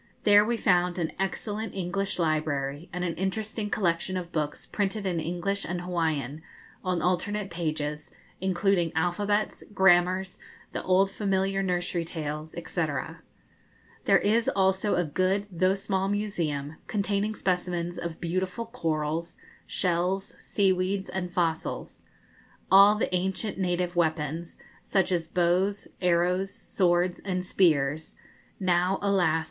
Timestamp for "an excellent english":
0.97-2.17